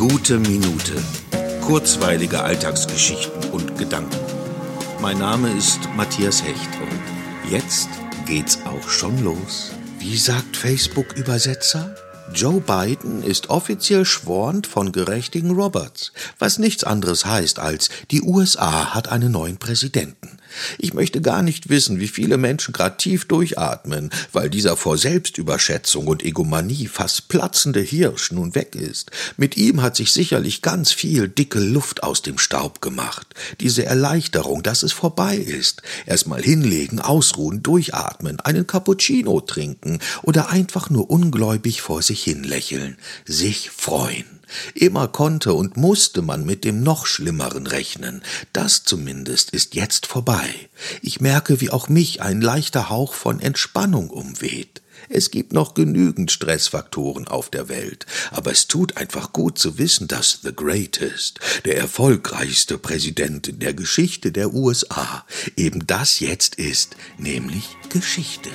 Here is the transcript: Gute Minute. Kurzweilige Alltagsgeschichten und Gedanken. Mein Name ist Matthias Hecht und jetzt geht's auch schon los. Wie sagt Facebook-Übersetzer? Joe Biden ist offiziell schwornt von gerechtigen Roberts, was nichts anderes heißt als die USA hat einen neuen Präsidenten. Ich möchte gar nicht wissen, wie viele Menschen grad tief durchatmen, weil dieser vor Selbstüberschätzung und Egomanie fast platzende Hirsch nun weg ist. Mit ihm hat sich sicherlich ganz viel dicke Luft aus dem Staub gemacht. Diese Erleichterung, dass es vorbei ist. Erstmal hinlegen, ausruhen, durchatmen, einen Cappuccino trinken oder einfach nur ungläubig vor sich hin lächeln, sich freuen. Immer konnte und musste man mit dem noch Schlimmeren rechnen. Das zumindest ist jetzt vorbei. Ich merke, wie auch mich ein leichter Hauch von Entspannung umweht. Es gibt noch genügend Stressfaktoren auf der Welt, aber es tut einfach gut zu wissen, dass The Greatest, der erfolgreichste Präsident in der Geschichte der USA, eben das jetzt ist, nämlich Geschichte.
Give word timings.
Gute 0.00 0.38
Minute. 0.38 0.94
Kurzweilige 1.60 2.42
Alltagsgeschichten 2.42 3.50
und 3.50 3.76
Gedanken. 3.76 4.16
Mein 5.02 5.18
Name 5.18 5.52
ist 5.52 5.78
Matthias 5.94 6.42
Hecht 6.42 6.70
und 6.80 7.50
jetzt 7.50 7.90
geht's 8.24 8.60
auch 8.64 8.88
schon 8.88 9.22
los. 9.22 9.72
Wie 9.98 10.16
sagt 10.16 10.56
Facebook-Übersetzer? 10.56 11.94
Joe 12.32 12.62
Biden 12.62 13.22
ist 13.22 13.50
offiziell 13.50 14.06
schwornt 14.06 14.66
von 14.66 14.90
gerechtigen 14.90 15.50
Roberts, 15.50 16.12
was 16.38 16.58
nichts 16.58 16.82
anderes 16.82 17.26
heißt 17.26 17.58
als 17.58 17.90
die 18.10 18.22
USA 18.22 18.94
hat 18.94 19.08
einen 19.08 19.32
neuen 19.32 19.58
Präsidenten. 19.58 20.19
Ich 20.78 20.94
möchte 20.94 21.20
gar 21.20 21.42
nicht 21.42 21.68
wissen, 21.68 22.00
wie 22.00 22.08
viele 22.08 22.36
Menschen 22.36 22.72
grad 22.72 22.98
tief 22.98 23.26
durchatmen, 23.26 24.10
weil 24.32 24.50
dieser 24.50 24.76
vor 24.76 24.98
Selbstüberschätzung 24.98 26.06
und 26.06 26.24
Egomanie 26.24 26.86
fast 26.86 27.28
platzende 27.28 27.80
Hirsch 27.80 28.32
nun 28.32 28.54
weg 28.54 28.74
ist. 28.74 29.10
Mit 29.36 29.56
ihm 29.56 29.82
hat 29.82 29.96
sich 29.96 30.12
sicherlich 30.12 30.62
ganz 30.62 30.92
viel 30.92 31.28
dicke 31.28 31.60
Luft 31.60 32.02
aus 32.02 32.22
dem 32.22 32.38
Staub 32.38 32.80
gemacht. 32.80 33.26
Diese 33.60 33.84
Erleichterung, 33.84 34.62
dass 34.62 34.82
es 34.82 34.92
vorbei 34.92 35.36
ist. 35.36 35.82
Erstmal 36.06 36.42
hinlegen, 36.42 37.00
ausruhen, 37.00 37.62
durchatmen, 37.62 38.40
einen 38.40 38.66
Cappuccino 38.66 39.40
trinken 39.40 40.00
oder 40.22 40.50
einfach 40.50 40.90
nur 40.90 41.10
ungläubig 41.10 41.82
vor 41.82 42.02
sich 42.02 42.22
hin 42.22 42.42
lächeln, 42.42 42.96
sich 43.26 43.70
freuen. 43.70 44.39
Immer 44.74 45.08
konnte 45.08 45.54
und 45.54 45.76
musste 45.76 46.22
man 46.22 46.44
mit 46.44 46.64
dem 46.64 46.82
noch 46.82 47.06
Schlimmeren 47.06 47.66
rechnen. 47.66 48.22
Das 48.52 48.84
zumindest 48.84 49.50
ist 49.50 49.74
jetzt 49.74 50.06
vorbei. 50.06 50.48
Ich 51.02 51.20
merke, 51.20 51.60
wie 51.60 51.70
auch 51.70 51.88
mich 51.88 52.22
ein 52.22 52.40
leichter 52.40 52.90
Hauch 52.90 53.14
von 53.14 53.40
Entspannung 53.40 54.10
umweht. 54.10 54.82
Es 55.08 55.30
gibt 55.30 55.52
noch 55.52 55.74
genügend 55.74 56.30
Stressfaktoren 56.30 57.26
auf 57.26 57.50
der 57.50 57.68
Welt, 57.68 58.06
aber 58.30 58.52
es 58.52 58.66
tut 58.66 58.96
einfach 58.96 59.32
gut 59.32 59.58
zu 59.58 59.78
wissen, 59.78 60.08
dass 60.08 60.40
The 60.42 60.54
Greatest, 60.54 61.40
der 61.64 61.78
erfolgreichste 61.78 62.78
Präsident 62.78 63.48
in 63.48 63.58
der 63.58 63.74
Geschichte 63.74 64.32
der 64.32 64.52
USA, 64.52 65.24
eben 65.56 65.86
das 65.86 66.20
jetzt 66.20 66.56
ist, 66.56 66.96
nämlich 67.18 67.76
Geschichte. 67.88 68.50